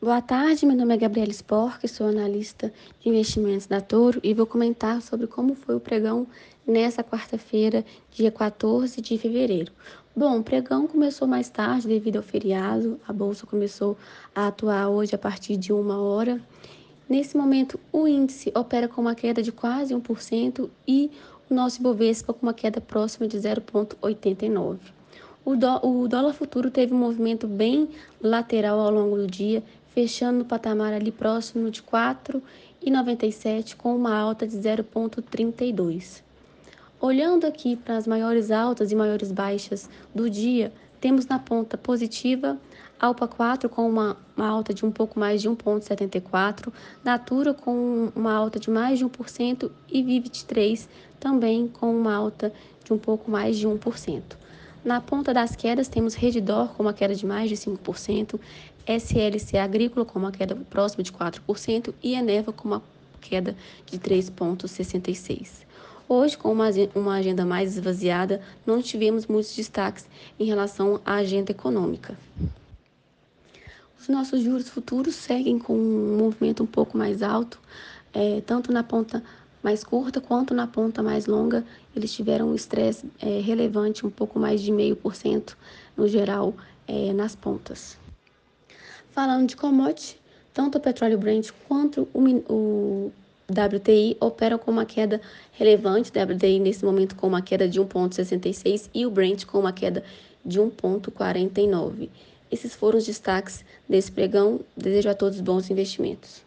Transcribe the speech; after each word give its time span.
Boa 0.00 0.22
tarde, 0.22 0.64
meu 0.64 0.76
nome 0.76 0.94
é 0.94 0.96
Gabriela 0.96 1.32
Spork, 1.32 1.88
sou 1.88 2.06
analista 2.06 2.72
de 3.00 3.08
investimentos 3.08 3.66
da 3.66 3.80
Toro 3.80 4.20
e 4.22 4.32
vou 4.32 4.46
comentar 4.46 5.02
sobre 5.02 5.26
como 5.26 5.56
foi 5.56 5.74
o 5.74 5.80
pregão 5.80 6.24
nessa 6.64 7.02
quarta-feira, 7.02 7.84
dia 8.12 8.30
14 8.30 9.02
de 9.02 9.18
fevereiro. 9.18 9.72
Bom, 10.14 10.38
o 10.38 10.44
pregão 10.44 10.86
começou 10.86 11.26
mais 11.26 11.48
tarde 11.48 11.88
devido 11.88 12.18
ao 12.18 12.22
feriado, 12.22 13.00
a 13.08 13.12
bolsa 13.12 13.44
começou 13.44 13.96
a 14.32 14.46
atuar 14.46 14.88
hoje 14.88 15.16
a 15.16 15.18
partir 15.18 15.56
de 15.56 15.72
uma 15.72 16.00
hora. 16.00 16.40
Nesse 17.08 17.36
momento, 17.36 17.76
o 17.92 18.06
índice 18.06 18.52
opera 18.54 18.86
com 18.86 19.00
uma 19.00 19.16
queda 19.16 19.42
de 19.42 19.50
quase 19.50 19.92
1% 19.92 20.70
e 20.86 21.10
o 21.50 21.54
nosso 21.54 21.80
Ibovespa 21.80 22.32
com 22.32 22.46
uma 22.46 22.54
queda 22.54 22.80
próxima 22.80 23.26
de 23.26 23.36
0,89%. 23.36 24.78
O, 25.44 25.52
o 26.02 26.06
dólar 26.06 26.34
futuro 26.34 26.70
teve 26.70 26.92
um 26.92 26.98
movimento 26.98 27.46
bem 27.46 27.88
lateral 28.20 28.78
ao 28.80 28.90
longo 28.90 29.16
do 29.16 29.26
dia, 29.26 29.62
fechando 29.98 30.38
no 30.38 30.44
patamar 30.44 30.92
ali 30.92 31.10
próximo 31.10 31.72
de 31.72 31.82
4,97 31.82 33.74
com 33.74 33.96
uma 33.96 34.16
alta 34.16 34.46
de 34.46 34.56
0,32. 34.56 36.22
Olhando 37.00 37.44
aqui 37.48 37.74
para 37.74 37.96
as 37.96 38.06
maiores 38.06 38.52
altas 38.52 38.92
e 38.92 38.94
maiores 38.94 39.32
baixas 39.32 39.90
do 40.14 40.30
dia, 40.30 40.72
temos 41.00 41.26
na 41.26 41.40
ponta 41.40 41.76
positiva 41.76 42.56
Alpa 43.00 43.26
4 43.26 43.68
com 43.68 43.88
uma, 43.88 44.16
uma 44.36 44.46
alta 44.46 44.72
de 44.72 44.86
um 44.86 44.92
pouco 44.92 45.18
mais 45.18 45.42
de 45.42 45.50
1,74, 45.50 46.72
Natura 47.04 47.52
com 47.52 48.12
uma 48.14 48.32
alta 48.32 48.60
de 48.60 48.70
mais 48.70 49.00
de 49.00 49.04
1% 49.04 49.68
e 49.88 50.00
Vivit 50.00 50.44
3 50.44 50.88
também 51.18 51.66
com 51.66 51.90
uma 51.90 52.14
alta 52.14 52.52
de 52.84 52.92
um 52.92 52.98
pouco 52.98 53.28
mais 53.28 53.58
de 53.58 53.66
1%. 53.66 54.22
Na 54.84 55.00
ponta 55.00 55.34
das 55.34 55.56
quedas, 55.56 55.88
temos 55.88 56.14
Redditor 56.14 56.68
com 56.68 56.82
uma 56.84 56.92
queda 56.92 57.14
de 57.14 57.26
mais 57.26 57.48
de 57.48 57.56
5%, 57.56 58.38
SLC 58.86 59.58
Agrícola 59.58 60.06
com 60.06 60.18
uma 60.18 60.32
queda 60.32 60.54
próxima 60.54 61.02
de 61.02 61.12
4% 61.12 61.92
e 62.02 62.14
Eneva 62.14 62.52
com 62.52 62.68
uma 62.68 62.82
queda 63.20 63.56
de 63.84 63.98
3,66%. 63.98 65.66
Hoje, 66.08 66.38
com 66.38 66.50
uma, 66.50 66.68
uma 66.94 67.16
agenda 67.16 67.44
mais 67.44 67.76
esvaziada, 67.76 68.40
não 68.64 68.80
tivemos 68.80 69.26
muitos 69.26 69.54
destaques 69.54 70.06
em 70.40 70.46
relação 70.46 71.00
à 71.04 71.16
agenda 71.16 71.50
econômica. 71.50 72.16
Os 74.00 74.08
nossos 74.08 74.40
juros 74.40 74.70
futuros 74.70 75.14
seguem 75.16 75.58
com 75.58 75.76
um 75.76 76.16
movimento 76.16 76.62
um 76.62 76.66
pouco 76.66 76.96
mais 76.96 77.22
alto, 77.22 77.60
é, 78.14 78.40
tanto 78.40 78.72
na 78.72 78.82
ponta 78.82 79.22
mais 79.68 79.84
curta 79.84 80.18
quanto 80.18 80.54
na 80.54 80.66
ponta 80.66 81.02
mais 81.02 81.26
longa, 81.26 81.62
eles 81.94 82.10
tiveram 82.10 82.48
um 82.48 82.54
estresse 82.54 83.04
é, 83.20 83.38
relevante, 83.40 84.06
um 84.06 84.08
pouco 84.10 84.38
mais 84.38 84.62
de 84.62 84.72
meio 84.72 84.96
por 84.96 85.14
cento 85.14 85.58
no 85.94 86.08
geral 86.08 86.54
é, 86.86 87.12
nas 87.12 87.36
pontas. 87.36 87.98
Falando 89.10 89.46
de 89.46 89.56
commodity, 89.56 90.18
tanto 90.54 90.78
o 90.78 90.80
petróleo 90.80 91.18
Brent 91.18 91.50
quanto 91.68 92.08
o, 92.14 92.22
o 92.50 93.12
WTI 93.50 94.16
operam 94.18 94.56
com 94.56 94.70
uma 94.70 94.86
queda 94.86 95.20
relevante, 95.52 96.10
WTI 96.10 96.60
nesse 96.60 96.82
momento 96.82 97.14
com 97.14 97.26
uma 97.26 97.42
queda 97.42 97.68
de 97.68 97.78
1,66 97.78 98.88
e 98.94 99.04
o 99.04 99.10
Brent 99.10 99.44
com 99.44 99.58
uma 99.58 99.72
queda 99.72 100.02
de 100.46 100.58
1,49. 100.58 102.08
Esses 102.50 102.74
foram 102.74 102.96
os 102.96 103.04
destaques 103.04 103.62
desse 103.86 104.10
pregão. 104.10 104.60
Desejo 104.74 105.10
a 105.10 105.14
todos 105.14 105.42
bons 105.42 105.68
investimentos. 105.68 106.42